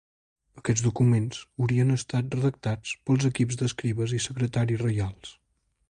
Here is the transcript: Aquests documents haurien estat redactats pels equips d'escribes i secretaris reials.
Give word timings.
Aquests 0.61 0.83
documents 0.85 1.41
haurien 1.43 1.97
estat 1.97 2.37
redactats 2.37 2.97
pels 3.09 3.29
equips 3.33 3.61
d'escribes 3.61 4.17
i 4.21 4.25
secretaris 4.29 4.85
reials. 4.89 5.37